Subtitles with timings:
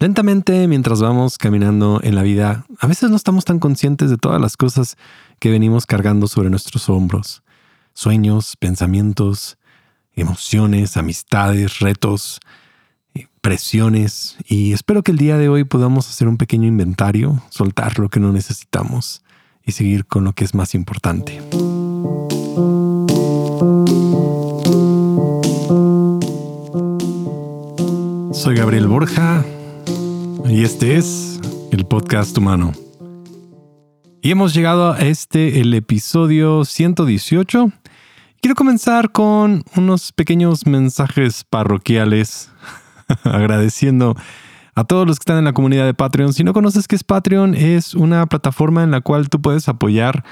[0.00, 4.40] Lentamente, mientras vamos caminando en la vida, a veces no estamos tan conscientes de todas
[4.40, 4.96] las cosas
[5.40, 7.42] que venimos cargando sobre nuestros hombros.
[7.94, 9.58] Sueños, pensamientos,
[10.14, 12.38] emociones, amistades, retos,
[13.14, 14.36] eh, presiones.
[14.46, 18.20] Y espero que el día de hoy podamos hacer un pequeño inventario, soltar lo que
[18.20, 19.24] no necesitamos
[19.64, 21.42] y seguir con lo que es más importante.
[28.32, 29.44] Soy Gabriel Borja
[30.46, 31.40] y este es
[31.72, 32.72] el podcast humano.
[34.20, 37.72] Y hemos llegado a este, el episodio 118.
[38.40, 42.50] Quiero comenzar con unos pequeños mensajes parroquiales,
[43.24, 44.16] agradeciendo
[44.74, 46.32] a todos los que están en la comunidad de Patreon.
[46.32, 50.24] Si no conoces qué es Patreon, es una plataforma en la cual tú puedes apoyar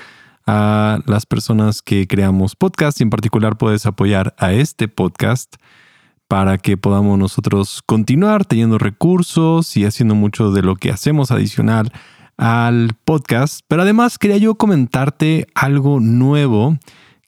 [0.47, 5.57] a las personas que creamos podcast y en particular puedes apoyar a este podcast
[6.29, 11.93] para que podamos nosotros continuar teniendo recursos y haciendo mucho de lo que hacemos adicional
[12.37, 13.61] al podcast.
[13.69, 16.79] Pero además quería yo comentarte algo nuevo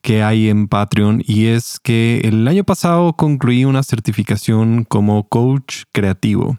[0.03, 5.83] que hay en Patreon y es que el año pasado concluí una certificación como coach
[5.93, 6.59] creativo.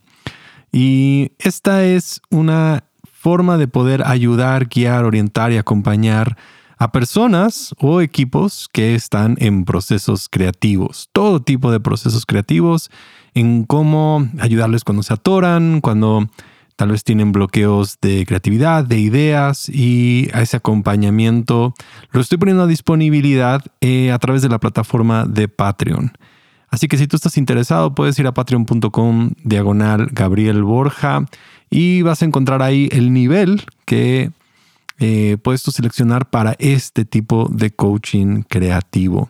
[0.72, 6.38] Y esta es una forma de poder ayudar, guiar, orientar y acompañar
[6.80, 12.89] a personas o equipos que están en procesos creativos, todo tipo de procesos creativos,
[13.33, 16.27] en cómo ayudarles cuando se atoran, cuando
[16.77, 21.73] tal vez tienen bloqueos de creatividad, de ideas y a ese acompañamiento
[22.11, 26.13] lo estoy poniendo a disponibilidad eh, a través de la plataforma de Patreon.
[26.69, 31.25] Así que si tú estás interesado, puedes ir a patreon.com diagonal Gabriel Borja
[31.69, 34.31] y vas a encontrar ahí el nivel que
[35.00, 39.30] eh, puedes tú seleccionar para este tipo de coaching creativo.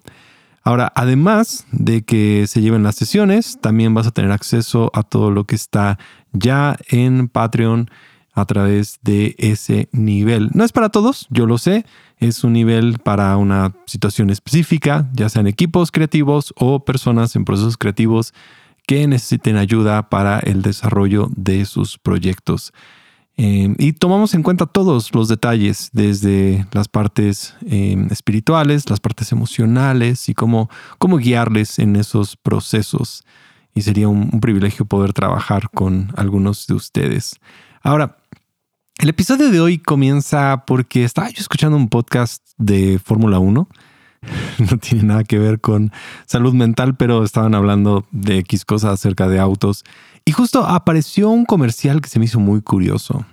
[0.64, 5.32] Ahora, además de que se lleven las sesiones, también vas a tener acceso a todo
[5.32, 5.98] lo que está
[6.32, 7.90] ya en Patreon
[8.34, 10.50] a través de ese nivel.
[10.54, 11.86] No es para todos, yo lo sé,
[12.18, 17.78] es un nivel para una situación específica, ya sean equipos creativos o personas en procesos
[17.78, 18.34] creativos
[18.86, 22.74] que necesiten ayuda para el desarrollo de sus proyectos.
[23.42, 29.32] Em, y tomamos en cuenta todos los detalles, desde las partes em, espirituales, las partes
[29.32, 33.24] emocionales y cómo, cómo guiarles en esos procesos.
[33.74, 37.40] Y sería un, privilegio poder trabajar con algunos de ustedes.
[37.82, 38.18] Ahora,
[38.98, 43.70] el episodio de hoy comienza porque estaba yo escuchando un podcast de Fórmula 1.
[44.70, 45.94] No tiene nada que ver con
[46.26, 49.86] salud mental, pero estaban hablando de X cosas acerca de autos.
[50.30, 53.26] Y justo apareció un comercial que se me hizo muy curioso.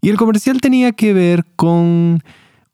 [0.00, 2.22] Y el comercial tenía que ver con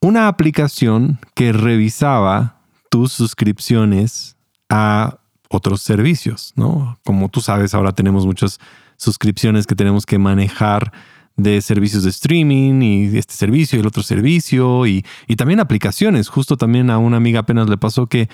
[0.01, 4.37] una aplicación que revisaba tus suscripciones
[4.69, 7.01] a otros servicios, ¿no?
[7.05, 8.61] Como tú sabes, ahora tenemos muchas
[8.97, 10.93] suscripciones que tenemos que manejar
[11.37, 16.29] de servicios de streaming y este servicio y el otro servicio y, y también aplicaciones.
[16.29, 18.29] Justo también a una amiga apenas le pasó que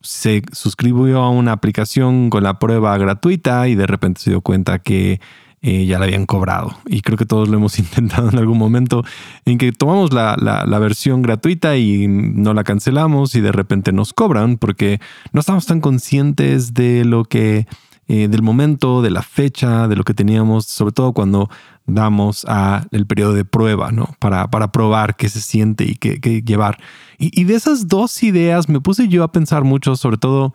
[0.00, 4.78] se suscribió a una aplicación con la prueba gratuita y de repente se dio cuenta
[4.78, 5.20] que
[5.62, 6.76] eh, ya la habían cobrado.
[6.86, 9.04] Y creo que todos lo hemos intentado en algún momento
[9.44, 14.12] en que tomamos la, la, versión gratuita y no la cancelamos y de repente nos
[14.12, 15.00] cobran porque
[15.32, 17.66] no estamos tan conscientes de lo que,
[18.08, 21.50] eh, del momento, de la fecha, de lo que teníamos, sobre todo cuando
[21.86, 24.14] damos a el periodo de prueba, ¿no?
[24.18, 26.78] Para, para probar qué se siente y qué, llevar.
[27.18, 30.52] Y, y de esas dos ideas me puse yo a pensar mucho, sobre todo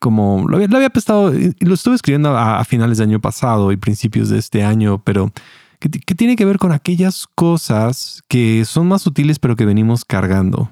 [0.00, 3.76] como lo había, lo había prestado, lo estuve escribiendo a, finales de año pasado y
[3.76, 5.30] principios de este año, pero
[5.78, 10.70] que, tiene que ver con aquellas cosas que son más sutiles pero que venimos cargando.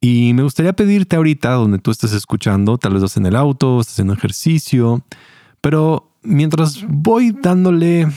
[0.00, 3.80] Y me gustaría pedirte ahorita, donde tú estés escuchando, tal vez estás en el auto,
[3.80, 5.02] estás haciendo ejercicio,
[5.62, 8.08] pero mientras voy dándole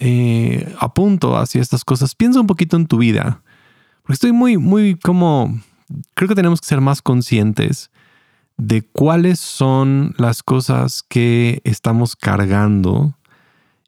[0.00, 3.40] eh, a punto hacia estas cosas, piensa un poquito en tu vida.
[4.02, 5.58] Porque estoy muy, muy como,
[6.14, 7.90] creo que tenemos que ser más conscientes
[8.58, 13.14] de cuáles son las cosas que estamos cargando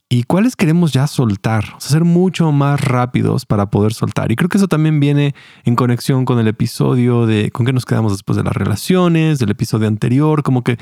[0.09, 4.33] y cuáles queremos ya soltar, o sea, ser mucho más rápidos para poder soltar.
[4.33, 5.35] Y creo que eso también viene
[5.65, 9.51] en conexión con el episodio de con qué nos quedamos después de las relaciones, del
[9.51, 10.79] episodio anterior, como que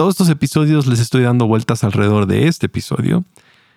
[0.00, 3.26] todos estos episodios les estoy dando vueltas alrededor de este episodio,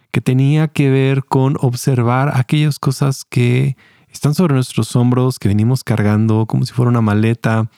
[0.09, 3.75] que tenía que ver con observar aquellas cosas que
[4.09, 7.69] están sobre nuestros hombros, que venimos cargando como si fuera una maleta,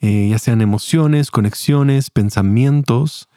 [0.00, 3.28] eh, ya sean emociones, conexiones, pensamientos,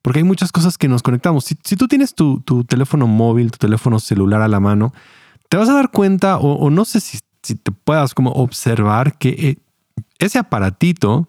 [0.00, 1.44] porque hay muchas cosas que nos conectamos.
[1.44, 4.94] Si, tú tienes tu, teléfono móvil, tu teléfono celular a la mano,
[5.50, 9.56] te vas a dar cuenta, o, no sé si, te puedas como observar que eh,
[10.18, 11.28] ese aparatito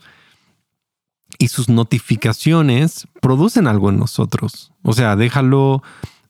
[1.41, 4.71] y sus notificaciones producen algo en nosotros.
[4.83, 5.81] O sea, déjalo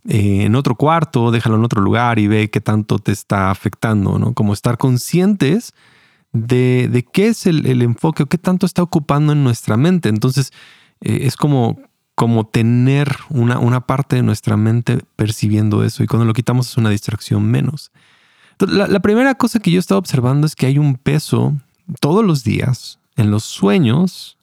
[0.08, 4.18] eh, en otro cuarto, déjalo en otro lugar y ve qué tanto te está afectando,
[4.20, 4.34] ¿no?
[4.34, 5.74] Como estar conscientes
[6.32, 10.08] de, de qué es el, el, enfoque o qué tanto está ocupando en nuestra mente.
[10.08, 10.54] Entonces,
[11.02, 11.78] eh, es como,
[12.16, 16.78] como tener una, una parte de nuestra mente percibiendo eso y cuando lo quitamos es
[16.78, 17.92] una distracción menos.
[18.60, 21.54] la, la primera cosa que yo estaba observando es que hay un peso
[22.00, 24.38] todos los días en los sueños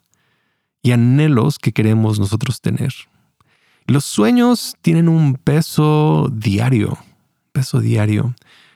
[0.82, 2.92] y anhelos que queremos nosotros tener.
[3.86, 6.98] Los sueños tienen un peso diario,
[7.52, 8.34] peso diario.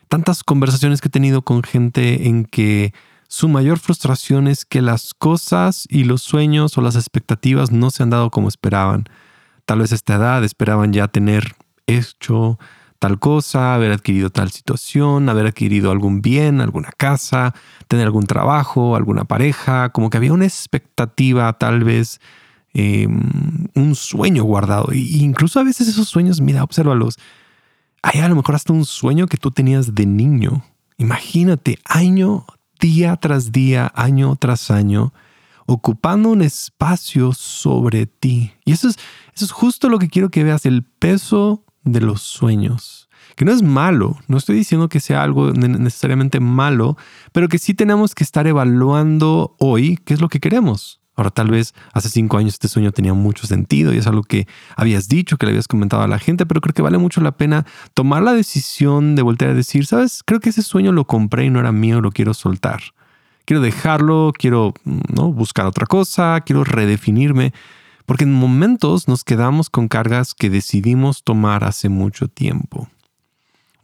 [0.08, 2.92] Tantas conversaciones que he tenido con gente en que
[3.28, 8.02] su mayor frustración es que las cosas y los sueños o las expectativas no se
[8.02, 9.04] han dado como esperaban.
[9.64, 11.54] Tal vez a esta edad esperaban ya tener
[11.86, 12.58] hecho
[13.02, 17.52] tal cosa, haber adquirido tal situación, haber adquirido algún bien, alguna casa,
[17.88, 22.20] tener algún trabajo, alguna pareja, como que había una expectativa tal vez
[22.74, 24.92] Em, un sueño guardado.
[24.92, 27.18] E incluso a veces esos sueños, mira, obsérvalos.
[28.02, 30.64] Hay a lo mejor hasta un sueño que tú tenías de niño.
[30.96, 32.46] Imagínate, año,
[32.80, 35.12] día tras día, año tras año,
[35.66, 38.52] ocupando un espacio sobre ti.
[38.64, 38.98] Y eso es,
[39.34, 43.08] eso es justo lo que quiero que veas, el peso de los sueños.
[43.36, 46.96] Que no es malo, no estoy diciendo que sea algo necesariamente malo,
[47.32, 51.02] pero que sí tenemos que estar evaluando hoy qué es lo que queremos.
[51.14, 54.46] Ahora tal vez hace cinco años este sueño tenía mucho sentido y es algo que
[54.76, 57.32] habías dicho, que le habías comentado a la gente, pero creo que vale mucho la
[57.32, 61.44] pena tomar la decisión de voltear a decir, sabes, creo que ese sueño lo compré
[61.44, 62.80] y no era mío, lo quiero soltar.
[63.44, 65.32] Quiero dejarlo, quiero ¿no?
[65.32, 67.52] buscar otra cosa, quiero redefinirme,
[68.06, 72.88] porque en momentos nos quedamos con cargas que decidimos tomar hace mucho tiempo.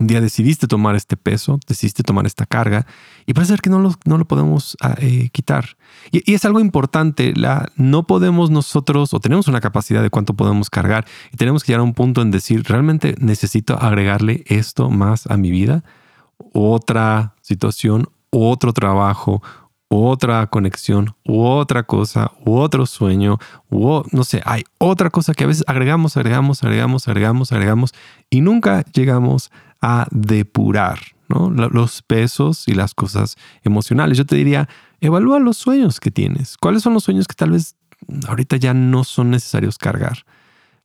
[0.00, 2.86] Un día decidiste tomar este peso, decidiste tomar esta carga
[3.26, 5.76] y parece que no lo, no lo podemos ah, eh, quitar.
[6.12, 7.34] Y, es algo importante,
[7.74, 11.80] no podemos nosotros o tenemos una capacidad de cuánto podemos cargar y tenemos que llegar
[11.80, 15.82] a un punto en decir, realmente necesito agregarle esto más a mi vida,
[16.52, 19.42] otra situación, otro trabajo,
[19.88, 23.38] otra conexión, otra cosa, otro sueño,
[23.70, 27.94] u no sé, hay otra cosa que a veces agregamos, agregamos, agregamos, agregamos, agregamos
[28.30, 29.50] y nunca llegamos
[29.80, 30.98] a depurar
[31.28, 31.50] ¿no?
[31.50, 34.18] los pesos y las cosas emocionales.
[34.18, 34.68] Yo te diría,
[35.00, 36.56] evalúa los sueños que tienes.
[36.56, 37.76] ¿Cuáles son los sueños que tal vez
[38.28, 40.24] ahorita ya no son necesarios cargar?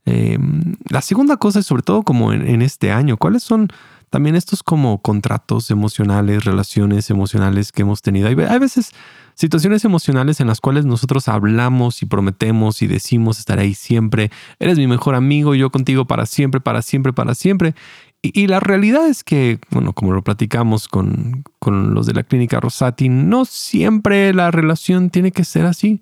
[0.06, 3.70] Em, la segunda cosa es sobre todo como en, este año, ¿cuáles son
[4.14, 8.28] también estos como contratos emocionales, relaciones emocionales que hemos tenido?
[8.28, 8.92] Hay, hay veces
[9.34, 14.30] situaciones emocionales en las cuales nosotros hablamos y prometemos y decimos estar ahí siempre,
[14.60, 17.74] eres mi mejor amigo, yo contigo para siempre, para siempre, para siempre.
[18.22, 22.60] Y, la realidad es que, bueno, como lo platicamos con, con los de la clínica
[22.60, 26.02] Rosati, no siempre la relación tiene que ser así.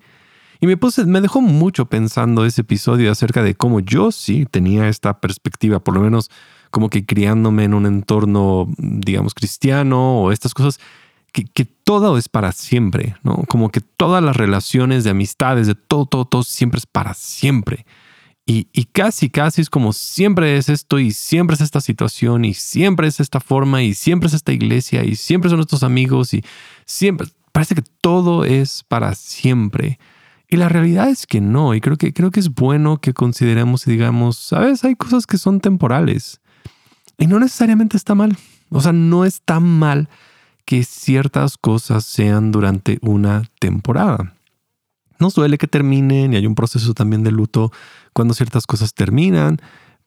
[0.60, 4.88] Y me, puse, me dejó mucho pensando ese episodio acerca de cómo yo sí tenía
[4.88, 6.30] esta perspectiva, por lo menos
[6.72, 10.80] como que criándome en un entorno, digamos, cristiano o estas cosas,
[11.30, 13.44] que, que, todo es para siempre, ¿no?
[13.48, 17.86] Como que todas las relaciones de amistades, de todo, todo, todo siempre es para siempre.
[18.44, 23.06] Y, casi, casi es como siempre es esto y siempre es esta situación y siempre
[23.06, 26.44] es esta forma y siempre es esta iglesia y siempre son estos amigos y
[26.84, 29.98] siempre, parece que todo es para siempre.
[30.48, 33.86] Y la realidad es que no, y creo que, creo que es bueno que consideremos
[33.86, 36.41] y digamos, sabes, hay cosas que son temporales
[37.22, 38.36] y no necesariamente está mal.
[38.68, 40.08] O sea, no está mal
[40.64, 44.34] que ciertas cosas sean durante una temporada.
[45.20, 47.70] Nos duele que terminen y hay un proceso también de luto
[48.12, 49.58] cuando ciertas cosas terminan,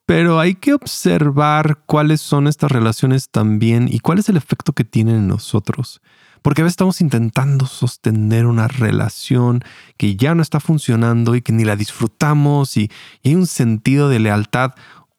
[0.06, 4.84] pero hay que observar cuáles son estas relaciones también y cuál es el efecto que
[4.84, 6.02] tienen en nosotros.
[6.42, 9.64] Porque a veces estamos intentando sostener una relación
[9.96, 12.92] que ya no está funcionando y que ni la disfrutamos y,
[13.24, 14.74] hay un sentido de lealtad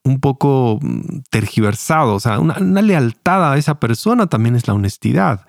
[0.06, 2.14] un poco mm, tergiversado.
[2.14, 5.46] O sea, una, una lealtad a esa persona también es la honestidad.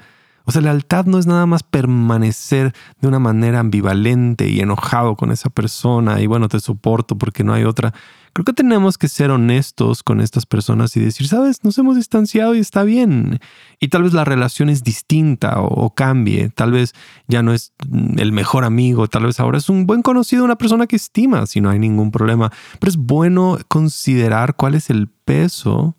[0.48, 5.34] O sea, lealtad no es nada más permanecer de una manera ambivalente y enojado con
[5.34, 7.94] esa persona y bueno, te soporto porque no hay otra.
[8.32, 12.56] Creo que tenemos que ser honestos con estas personas y decir, sabes, nos hemos distanciado
[12.56, 13.39] y está bien.
[13.82, 16.48] Y tal vez la relación es distinta o, cambie.
[16.48, 16.94] Tal vez
[17.27, 17.74] ya no es
[18.16, 21.60] el mejor amigo, tal vez ahora es un buen conocido, una persona que estima, si
[21.60, 22.54] no hay ningún problema.
[22.80, 25.98] Pero es bueno considerar cuál es el peso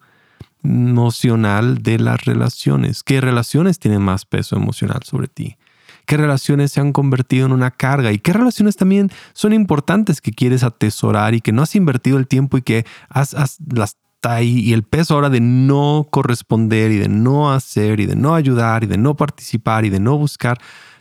[0.68, 3.02] emocional de las relaciones.
[3.02, 5.56] ¿Qué relaciones tienen más peso emocional sobre ti?
[6.04, 8.12] ¿Qué relaciones se han convertido en una carga?
[8.12, 12.26] ¿Y qué relaciones también son importantes que quieres atesorar y que no has invertido el
[12.26, 13.34] tiempo y que has,
[13.72, 18.06] las está ahí y el peso ahora de no corresponder y de no hacer y
[18.06, 20.58] de no ayudar y de no participar y de no buscar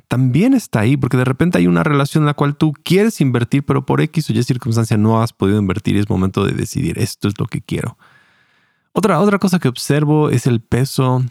[0.08, 3.66] también está ahí porque de repente hay una relación en la cual tú quieres invertir
[3.66, 7.00] pero por X o Y circunstancia no has podido invertir y es momento de decidir
[7.00, 7.98] esto es lo que quiero
[8.98, 11.24] Otra, otra cosa que observo es el peso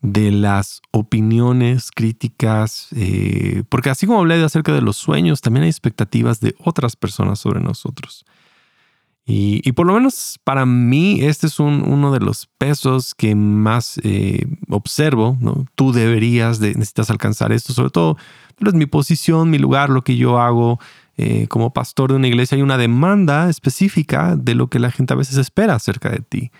[0.00, 5.68] de las opiniones críticas, eh, porque así como hablé acerca de los sueños, también hay
[5.68, 8.24] expectativas de otras personas sobre nosotros.
[9.26, 14.46] Y, por lo menos para mí, este es uno de los pesos que más eh,
[14.70, 15.36] observo.
[15.74, 18.16] Tú deberías, de, necesitas alcanzar esto, sobre todo,
[18.58, 20.80] es mi posición, mi lugar, lo que yo hago
[21.18, 22.56] eh, como pastor de una iglesia.
[22.56, 26.50] Hay una demanda específica de lo que la gente a veces espera acerca de ti.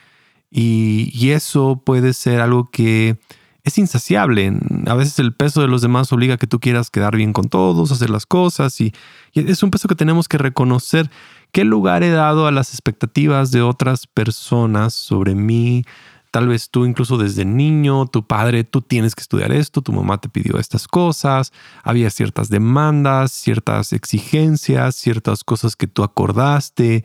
[0.50, 3.18] Y, eso puede ser algo que
[3.62, 4.52] es insaciable.
[4.86, 7.48] A veces el peso de los demás obliga a que tú quieras quedar bien con
[7.48, 8.92] todos, hacer las cosas y,
[9.32, 11.10] y es un peso que tenemos que reconocer
[11.52, 15.84] ¿Qué lugar he dado a las expectativas de otras personas sobre mí?
[16.30, 20.20] Tal vez tú incluso desde niño, tu padre, tú tienes que estudiar esto, tu mamá
[20.20, 21.52] te pidió estas cosas,
[21.82, 27.04] había ciertas demandas, ciertas exigencias, ciertas cosas que tú acordaste.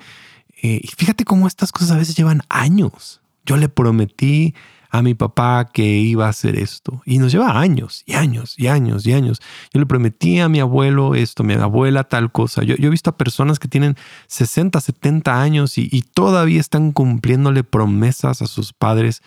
[0.62, 3.22] Eh, y fíjate cómo estas cosas a veces llevan años.
[3.46, 4.54] Yo le prometí
[4.90, 7.02] a mi papá que iba a hacer esto.
[7.06, 9.42] Y nos lleva años y años y años y años.
[9.74, 12.64] Yo le prometí a mi abuelo esto, a mi abuela tal cosa.
[12.64, 13.96] Yo, he visto a personas que tienen
[14.28, 19.22] 60, 70 años y, y todavía están cumpliéndole promesas a sus padres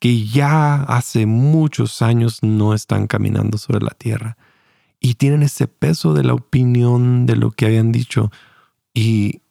[0.00, 4.36] que ya hace muchos años no están caminando sobre la tierra.
[4.98, 8.32] Y tienen ese peso de la opinión de lo que habían dicho.
[8.94, 9.42] Y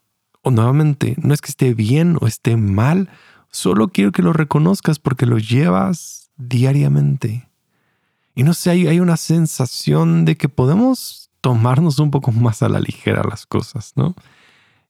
[0.44, 3.10] nuevamente, no es que esté bien o esté mal,
[3.52, 7.50] Solo quiero que lo reconozcas porque lo llevas diariamente.
[8.34, 12.80] Y no sé, hay, una sensación de que podemos tomarnos un poco más a la
[12.80, 14.16] ligera las cosas, ¿no?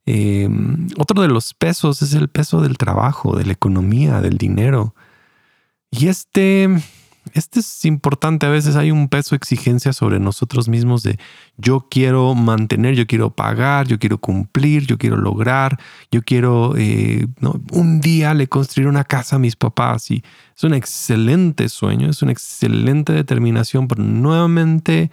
[0.06, 4.96] Em, otro de los pesos es el peso del trabajo, de la economía, del dinero.
[5.90, 6.70] Y este
[7.34, 8.46] este es importante.
[8.46, 11.20] A veces hay un peso exigencia sobre nosotros mismos de
[11.58, 15.80] yo quiero mantener, yo quiero pagar, yo quiero cumplir, yo quiero lograr,
[16.12, 17.28] yo quiero eh,
[17.72, 20.12] un día le construir una casa a mis papás.
[20.12, 20.24] Y
[20.56, 25.12] es un excelente sueño, es una excelente determinación, pero nuevamente,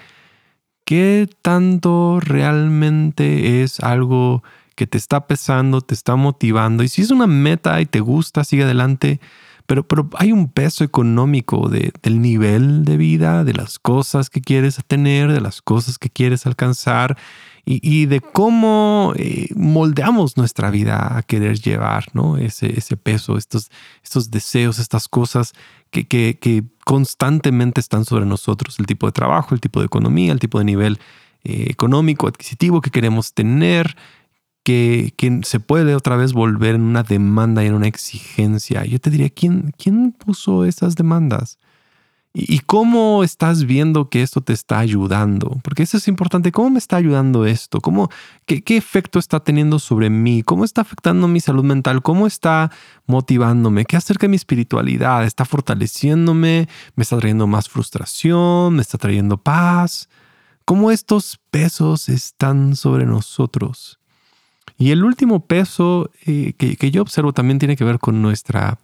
[0.85, 4.43] ¿qué tanto realmente es algo
[4.75, 6.83] que te está pesando, te está motivando?
[6.83, 9.21] Y si es una meta y te gusta, sigue adelante
[9.69, 14.41] pero, pero hay un peso económico de, del nivel de vida, de las cosas que
[14.41, 17.19] quieres tener, de las cosas que quieres alcanzar
[17.67, 22.39] y, de cómo eh, moldeamos nuestra vida a querer llevar ¿no?
[22.39, 23.71] ese, ese peso, estos,
[24.03, 25.53] estos deseos, estas cosas
[25.91, 30.33] que, que, que, constantemente están sobre nosotros, el tipo de trabajo, el tipo de economía,
[30.33, 30.99] el tipo de nivel
[31.45, 33.99] eh, económico, adquisitivo que queremos tener,
[34.69, 38.85] que, se puede otra vez volver en una demanda y en una exigencia.
[38.85, 41.59] Yo te diría, ¿quién, quién puso esas demandas?
[42.35, 45.59] ¿Y, cómo estás viendo que esto te está ayudando?
[45.65, 46.53] Porque eso es importante.
[46.53, 47.81] ¿Cómo me está ayudando esto?
[47.81, 48.11] ¿Cómo,
[48.45, 50.43] qué, qué, efecto está teniendo sobre mí?
[50.43, 52.03] ¿Cómo está afectando mi salud mental?
[52.03, 52.71] ¿Cómo está
[53.07, 53.87] motivándome?
[53.87, 55.25] ¿Qué acerca mi espiritualidad?
[55.25, 56.69] ¿Está fortaleciéndome?
[56.95, 58.75] ¿Me está trayendo más frustración?
[58.75, 60.11] ¿Me está trayendo paz?
[60.67, 63.99] ¿Cómo estos pesos están sobre nosotros?
[64.79, 68.79] Y el último peso eh, que, yo observo también tiene que ver con nuestra,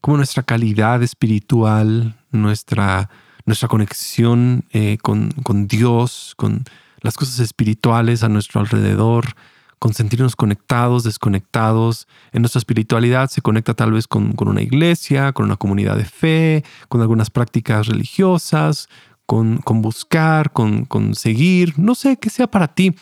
[0.00, 3.10] como nuestra calidad espiritual, nuestra,
[3.44, 6.64] nuestra conexión eh, con, con, Dios, con
[7.02, 9.34] las cosas espirituales a nuestro alrededor,
[9.78, 12.08] con sentirnos conectados, desconectados.
[12.32, 16.06] En nuestra espiritualidad se conecta tal vez con, con una iglesia, con una comunidad de
[16.06, 18.88] fe, con algunas prácticas religiosas,
[19.26, 22.94] con, con buscar, con, con seguir, no sé qué sea para ti,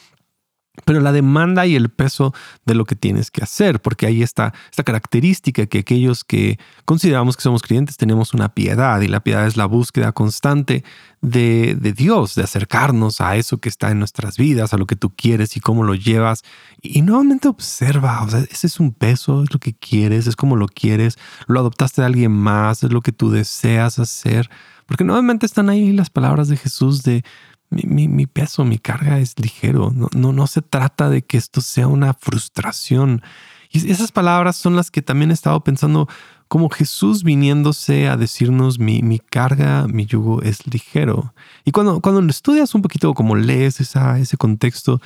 [0.84, 2.32] pero la demanda y el peso
[2.64, 7.36] de lo que tienes que hacer, porque ahí está esta característica que aquellos que consideramos
[7.36, 10.82] que somos creyentes tenemos una piedad y la piedad es la búsqueda constante
[11.20, 15.14] de, Dios, de acercarnos a eso que está en nuestras vidas, a lo que tú
[15.14, 16.42] quieres y cómo lo llevas.
[16.80, 20.56] Y nuevamente observa, o sea, ese es un peso, es lo que quieres, es como
[20.56, 24.50] lo quieres, lo adoptaste de alguien más, es lo que tú deseas hacer,
[24.86, 27.24] porque nuevamente están ahí las palabras de Jesús de
[27.72, 29.92] mi, peso, mi carga es ligero.
[29.94, 33.22] No, no, no se trata de que esto sea una frustración.
[33.70, 36.08] Y esas palabras son las que también he estado pensando
[36.48, 41.32] como Jesús viniéndose a decirnos mi, mi carga, mi yugo es ligero.
[41.64, 45.00] Y cuando, cuando estudias un poquito, como lees esa, ese contexto,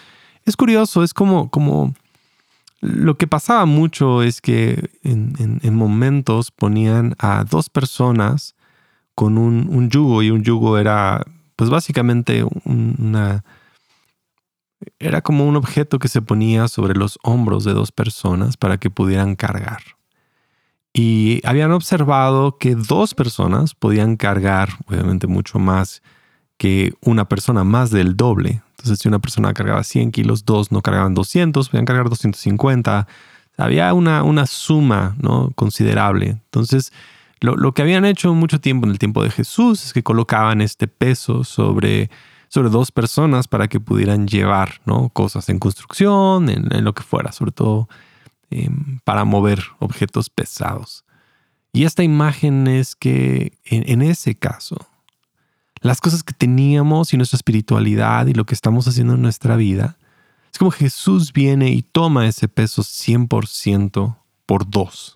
[0.45, 1.95] es curioso, es como, como
[2.81, 8.55] lo que pasaba mucho es que en, en, momentos ponían a dos personas
[9.15, 11.25] con un, un, yugo y un yugo era
[11.57, 13.45] pues básicamente una...
[14.99, 18.91] Era como un objeto que se ponía sobre los hombros de dos personas para que
[18.91, 19.81] pudieran cargar.
[20.93, 26.03] Y habían observado que dos personas podían cargar, obviamente, mucho más
[26.59, 28.63] que una persona, más del doble.
[28.71, 33.07] Entonces, si una persona cargaba 100 kilos, dos no cargaban 200, podían cargar 250,
[33.59, 35.51] Había una, una suma ¿no?
[35.55, 36.29] considerable.
[36.45, 36.93] Entonces,
[37.41, 40.61] lo, lo, que habían hecho mucho tiempo en el tiempo de Jesús es que colocaban
[40.61, 42.11] este peso sobre,
[42.49, 44.81] sobre dos personas para que pudieran llevar
[45.13, 47.89] cosas en construcción, en, lo que fuera, sobre todo
[48.51, 51.05] em, para mover objetos pesados.
[51.73, 54.77] Y esta imagen es que en, ese caso,
[55.83, 59.99] las cosas que teníamos y nuestra espiritualidad y lo que estamos haciendo en nuestra vida,
[60.51, 64.17] es como Jesús viene y toma ese peso 100%
[64.47, 65.16] por dos.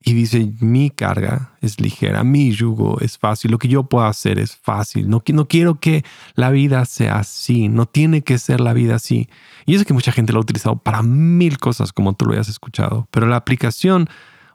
[0.00, 4.38] Y dice, mi carga es ligera, mi yugo es fácil, lo que yo puedo hacer
[4.38, 5.08] es fácil.
[5.08, 9.28] No, no quiero que la vida sea así, no tiene que ser la vida así.
[9.66, 12.48] Y es que mucha gente lo ha utilizado para mil cosas, como tú lo hayas
[12.48, 14.08] escuchado, pero la aplicación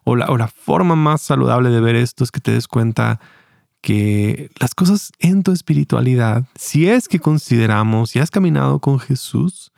[0.04, 3.20] o la, forma más saludable de ver esto es que te des cuenta
[3.82, 9.72] que las cosas en tu espiritualidad, si es que consideramos y has caminado con Jesús,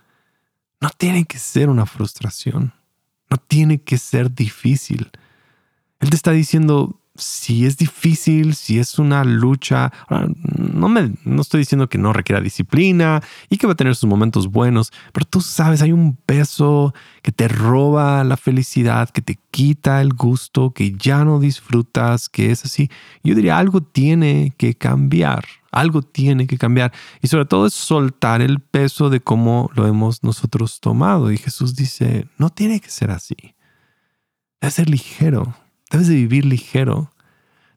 [0.79, 2.73] no tiene que ser una frustración,
[3.29, 5.11] no tiene que ser difícil.
[5.99, 11.59] Él te está diciendo, si es difícil, si es una lucha, no, me, no estoy
[11.59, 15.39] diciendo que no requiera disciplina y que va a tener sus momentos buenos, pero tú
[15.39, 20.91] sabes, hay un peso que te roba la felicidad, que te quita el gusto, que
[20.91, 22.89] ya no disfrutas, que es así.
[23.23, 26.91] Yo diría, algo tiene que cambiar, algo tiene que cambiar.
[27.21, 31.31] Y sobre todo es soltar el peso de cómo lo hemos nosotros tomado.
[31.31, 33.55] Y Jesús dice, no tiene que ser así.
[34.59, 35.55] Debe ser ligero
[35.95, 37.09] Debes de vivir ligero.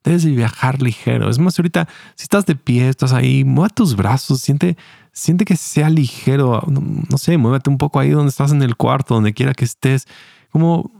[0.03, 1.31] Debes de viajar ligero.
[1.31, 4.77] Es más, ahorita, si estás de pie, estás ahí, mueve tus brazos, siente,
[5.13, 6.61] siente que sea ligero.
[6.67, 10.09] No, sé, muévete un poco ahí donde estás en el cuarto, donde quiera que estés.
[10.51, 10.91] Como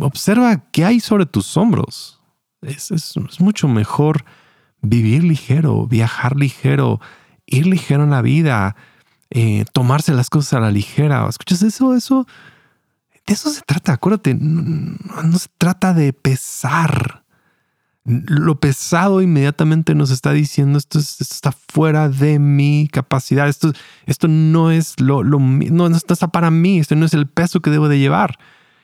[0.00, 2.20] observa qué hay sobre tus hombros.
[2.60, 4.24] Es, es, mucho mejor
[4.80, 7.00] vivir ligero, viajar ligero,
[7.46, 8.76] ir ligero en la vida,
[9.30, 11.26] eh, tomarse las cosas a la ligera.
[11.28, 11.96] ¿Escuchas eso?
[11.96, 12.28] Eso
[13.26, 17.24] de eso se trata, acuérdate, no, se trata de pesar.
[18.04, 23.72] Lo pesado inmediatamente nos está diciendo esto, está fuera de mi capacidad, esto,
[24.06, 27.60] esto no es lo, lo no, no está para mí, esto no es el peso
[27.60, 28.38] que debo de llevar.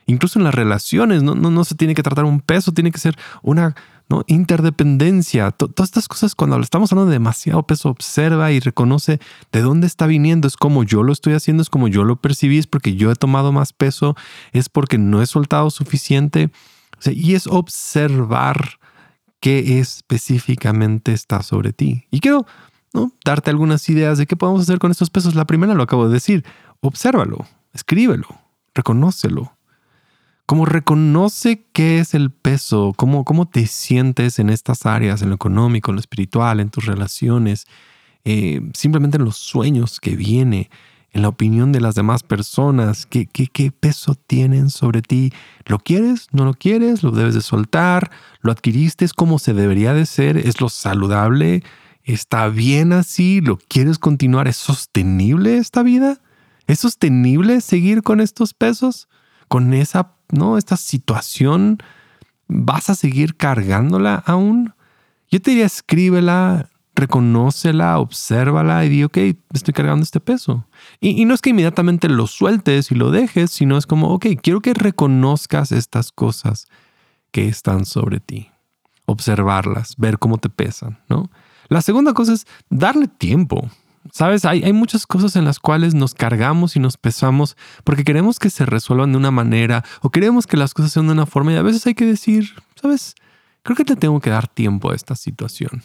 [0.06, 2.98] Incluso en las relaciones no, no, no se tiene que tratar un peso, tiene que
[2.98, 3.74] ser una,
[4.08, 4.24] ¿no?
[4.26, 9.20] Interdependencia, todas estas cosas cuando estamos hablando de demasiado peso, observa y reconoce
[9.52, 12.58] de dónde está viniendo, es como yo lo estoy haciendo, es como yo lo percibí,
[12.58, 14.16] es porque yo he tomado más peso,
[14.52, 16.50] es porque no he soltado suficiente.
[17.04, 18.78] y es observar
[19.40, 22.06] qué específicamente está sobre ti.
[22.10, 22.46] Y quiero
[22.92, 23.12] ¿no?
[23.24, 25.34] darte algunas ideas de qué podemos hacer con estos pesos.
[25.34, 26.44] La primera lo acabo de decir,
[26.80, 28.26] obsérvalo, escríbelo,
[28.74, 29.57] reconócelo
[30.48, 35.34] como reconoce qué es el peso, cómo, cómo te sientes en estas áreas, en lo
[35.34, 37.66] económico, en lo espiritual, en tus relaciones,
[38.24, 40.70] eh, simplemente en los sueños que viene,
[41.12, 45.34] en la opinión de las demás personas, ¿qué, qué, peso tienen sobre ti.
[45.66, 46.28] ¿Lo quieres?
[46.32, 47.02] ¿No lo quieres?
[47.02, 48.10] ¿Lo debes de soltar?
[48.40, 49.04] ¿Lo adquiriste?
[49.04, 50.38] ¿Es como se debería de ser?
[50.38, 51.62] ¿Es lo saludable?
[52.04, 53.42] ¿Está bien así?
[53.42, 54.48] ¿Lo quieres continuar?
[54.48, 56.22] ¿Es sostenible esta vida?
[56.66, 59.08] ¿Es sostenible seguir con estos pesos?
[59.48, 60.58] ¿Con esa ¿no?
[60.58, 61.78] Esta situación,
[62.46, 64.74] ¿vas a seguir cargándola aún?
[65.30, 69.18] Yo te diría, escríbela, reconócela, obsérvala y di, ok,
[69.52, 70.66] estoy cargando este peso.
[71.00, 74.60] Y, no es que inmediatamente lo sueltes y lo dejes, sino es como, ok, quiero
[74.60, 76.66] que reconozcas estas cosas
[77.30, 78.50] que están sobre ti.
[79.06, 81.30] Observarlas, ver cómo te pesan, ¿no?
[81.68, 83.70] La segunda cosa es darle tiempo.
[84.12, 88.38] Sabes, hay, hay, muchas cosas en las cuales nos cargamos y nos pesamos porque queremos
[88.38, 91.52] que se resuelvan de una manera o queremos que las cosas sean de una forma
[91.52, 93.14] y a veces hay que decir, sabes,
[93.62, 95.82] creo que te tengo que dar tiempo a esta situación.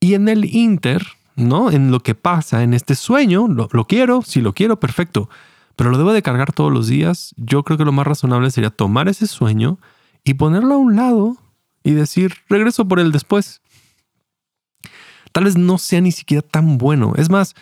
[0.00, 1.70] Y en el inter, ¿no?
[1.70, 5.30] En lo que pasa en este sueño, lo, lo quiero, si lo quiero, perfecto,
[5.76, 7.34] pero lo debo de cargar todos los días.
[7.36, 9.78] Yo creo que lo más razonable sería tomar ese sueño
[10.24, 11.36] y ponerlo a un lado
[11.84, 13.60] y decir, regreso por él después
[15.32, 17.14] tal vez no sea ni siquiera tan bueno.
[17.16, 17.54] Es más,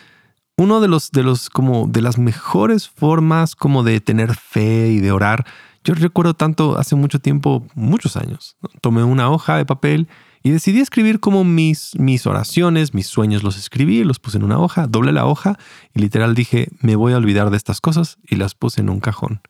[0.57, 4.99] uno de los, de los, como de las mejores formas como de tener fe y
[4.99, 5.45] de orar.
[5.83, 10.07] Yo recuerdo tanto hace mucho tiempo, muchos años, tomé una hoja de papel
[10.43, 14.59] y decidí escribir como mis, mis oraciones, mis sueños los escribí, los puse en una
[14.59, 15.57] hoja, doble la hoja
[15.93, 18.99] y literal dije, me voy a olvidar de estas cosas y las puse en un
[18.99, 19.41] cajón.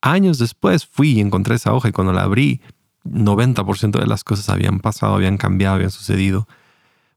[0.00, 2.60] Años después fui y encontré esa hoja y cuando la abrí,
[3.04, 6.48] 90% de las cosas habían pasado, habían cambiado, habían sucedido.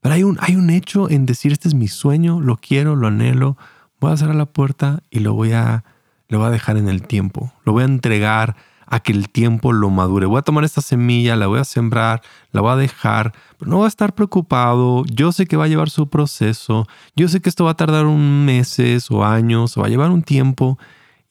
[0.02, 3.08] Pero hay un, hay un hecho en decir, este es mi sueño, lo quiero, lo
[3.08, 3.58] anhelo,
[4.00, 5.84] voy a cerrar la puerta y lo voy a,
[6.30, 7.54] lo voy a dejar en el tiempo.
[7.66, 10.26] Lo voy a entregar a que el tiempo lo madure.
[10.26, 13.78] Voy a tomar esta semilla, la voy a sembrar, la voy a dejar, pero no
[13.78, 15.04] voy a estar preocupado.
[15.06, 16.88] Yo sé que va a llevar su proceso.
[17.16, 20.12] Yo sé que esto va a tardar un meses o años o va a llevar
[20.12, 20.80] un tiempo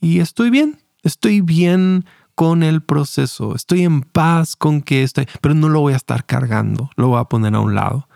[0.00, 0.78] y estoy bien.
[1.02, 2.04] Estoy bien
[2.34, 6.24] con el proceso, estoy en paz con que estoy, pero no lo voy a estar
[6.24, 8.07] cargando, lo voy a poner a un lado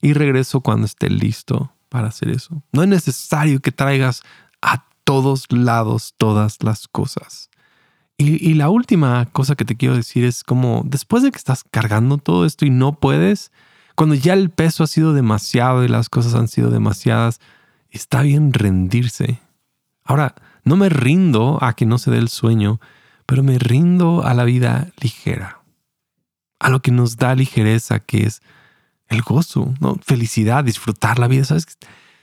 [0.00, 2.62] y regreso cuando esté listo para hacer eso.
[2.72, 4.22] No es necesario que traigas
[4.62, 7.50] a todos lados todas las cosas.
[8.16, 12.18] Y, la última cosa que te quiero decir es como después de que estás cargando
[12.18, 13.50] todo esto y no puedes,
[13.94, 17.40] cuando ya el peso ha sido demasiado y las cosas han sido demasiadas,
[17.88, 19.40] está bien rendirse.
[20.04, 20.34] Ahora,
[20.64, 22.78] no me rindo a que no se dé el sueño,
[23.24, 25.62] pero me rindo a la vida ligera,
[26.58, 28.42] a lo que nos da ligereza, que es
[29.10, 29.96] el gozo, ¿no?
[30.02, 31.44] felicidad, disfrutar la vida.
[31.44, 31.66] ¿Sabes?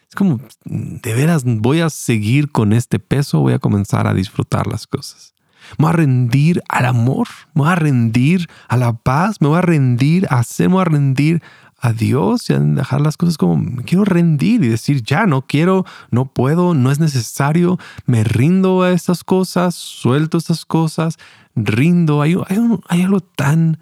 [0.10, 4.65] Es como, de veras, voy a seguir con este peso, voy a comenzar a disfrutar
[4.65, 5.36] las cosas.
[5.78, 9.58] Me voy a rendir al amor, me voy a rendir a la paz, me voy
[9.58, 11.43] a rendir a hacer, me voy a rendir
[11.80, 15.86] a Dios y a dejar las cosas como quiero rendir y decir ya no quiero,
[16.10, 21.17] no puedo, no es necesario, me rindo a estas cosas, suelto estas cosas,
[21.56, 22.21] rindo.
[22.21, 23.78] Hay, hay, hay algo tan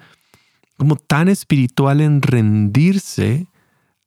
[0.78, 3.48] como tan espiritual en rendirse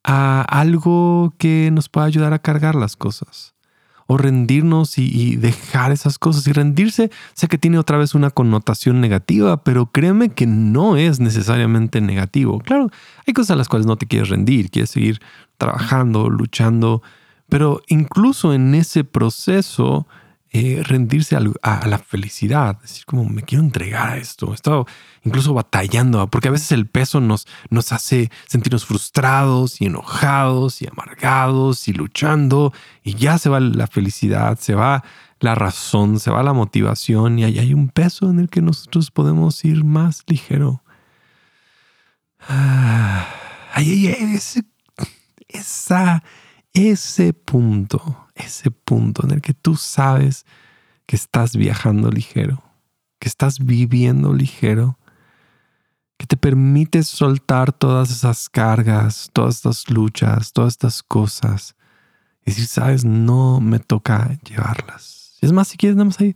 [0.05, 3.55] a algo que nos pueda ayudar a cargar las cosas
[4.11, 6.47] o rendirnos y, dejar esas cosas.
[6.47, 11.21] Y rendirse, sé que tiene otra vez una connotación negativa, pero créeme que no es
[11.21, 12.59] necesariamente negativo.
[12.61, 12.91] Claro,
[13.27, 15.21] hay cosas a las cuales no te quieres rendir, quieres seguir
[15.59, 17.03] trabajando, luchando,
[17.51, 20.09] pero incluso en ese proceso
[20.51, 24.53] eh, rendirse a, la felicidad, decir como me quiero entregar a esto.
[24.53, 24.87] He estado
[25.25, 30.87] incluso batallando, porque a veces el peso nos, nos hace sentirnos frustrados y enojados y
[30.87, 35.05] amargados y luchando y ya se va la felicidad, se va
[35.41, 39.11] la razón, se va la motivación y ahí hay un peso en el que nosotros
[39.11, 40.83] podemos ir más ligero.
[42.49, 43.27] Ah,
[43.77, 44.65] ese,
[45.49, 46.23] esa,
[46.79, 50.47] ese punto ese punto en el que tú sabes
[51.07, 52.63] que estás viajando ligero,
[53.19, 54.99] que estás viviendo ligero,
[56.17, 61.77] que te permite soltar todas esas cargas, todas estas luchas, todas estas cosas.
[62.45, 65.39] Y si sabes, no me toca llevarlas.
[65.41, 66.35] Es más, si quieres, más ahí,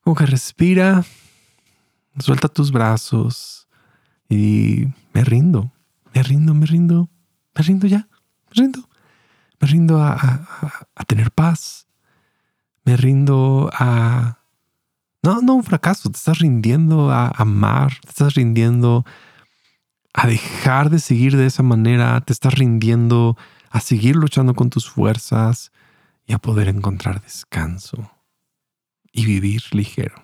[0.00, 1.04] como que respira,
[2.18, 3.68] suelta tus brazos
[4.28, 5.70] y me rindo,
[6.14, 7.10] me rindo, me rindo,
[7.54, 8.08] me rindo ya,
[8.48, 8.87] me rindo.
[9.60, 10.46] Me rindo a,
[11.06, 11.86] tener paz.
[12.84, 14.38] Me rindo a...
[15.22, 16.10] No, no un fracaso.
[16.10, 17.98] Te estás rindiendo a amar.
[18.02, 19.04] Te estás rindiendo
[20.14, 22.20] a dejar de seguir de esa manera.
[22.20, 23.36] Te estás rindiendo
[23.70, 25.72] a seguir luchando con tus fuerzas
[26.26, 28.10] y a poder encontrar descanso
[29.12, 30.22] y vivir ligero.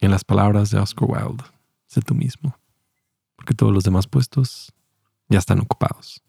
[0.00, 1.44] En las palabras de Oscar Wilde,
[1.86, 2.58] sé tú mismo,
[3.36, 4.72] porque todos los demás puestos
[5.28, 6.22] ya están ocupados.